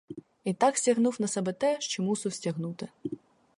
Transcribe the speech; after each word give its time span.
І 0.43 0.53
так 0.53 0.77
стягнув 0.77 1.17
на 1.19 1.27
себе 1.27 1.53
те, 1.53 1.81
що 1.81 2.03
мусив 2.03 2.33
стягнути. 2.33 2.89